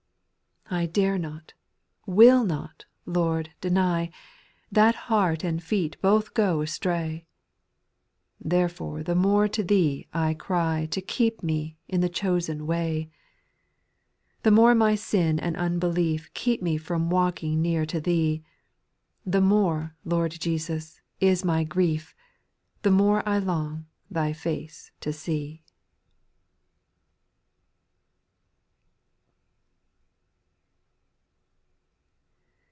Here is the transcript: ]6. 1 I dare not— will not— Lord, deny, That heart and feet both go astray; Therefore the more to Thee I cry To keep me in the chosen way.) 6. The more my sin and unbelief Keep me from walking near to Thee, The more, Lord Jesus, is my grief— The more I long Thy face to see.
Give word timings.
]6. 0.71 0.77
1 0.77 0.83
I 0.83 0.85
dare 0.85 1.17
not— 1.17 1.53
will 2.21 2.45
not— 2.45 2.85
Lord, 3.17 3.49
deny, 3.59 4.09
That 4.71 4.95
heart 5.11 5.43
and 5.43 5.61
feet 5.61 6.01
both 6.01 6.33
go 6.33 6.61
astray; 6.61 7.25
Therefore 8.39 9.03
the 9.03 9.13
more 9.13 9.49
to 9.49 9.63
Thee 9.65 10.07
I 10.13 10.33
cry 10.33 10.85
To 10.91 11.01
keep 11.01 11.43
me 11.43 11.77
in 11.89 11.99
the 11.99 12.07
chosen 12.07 12.65
way.) 12.65 13.09
6. 14.37 14.39
The 14.43 14.51
more 14.51 14.73
my 14.73 14.95
sin 14.95 15.37
and 15.39 15.57
unbelief 15.57 16.33
Keep 16.33 16.61
me 16.61 16.77
from 16.77 17.09
walking 17.09 17.61
near 17.61 17.85
to 17.87 17.99
Thee, 17.99 18.41
The 19.25 19.41
more, 19.41 19.97
Lord 20.05 20.31
Jesus, 20.31 21.01
is 21.19 21.43
my 21.43 21.65
grief— 21.65 22.15
The 22.83 22.91
more 22.91 23.27
I 23.27 23.39
long 23.39 23.87
Thy 24.09 24.31
face 24.31 24.89
to 25.01 25.11
see. 25.11 25.63